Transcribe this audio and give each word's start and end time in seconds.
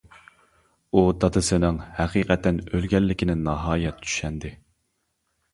ئۇ 0.93 1.03
دادىسىنىڭ 1.23 1.77
ھەقىقەتەن 1.99 2.63
ئۆلگەنلىكىنى 2.79 3.37
ناھايەت 3.43 4.01
چۈشەندى. 4.09 4.57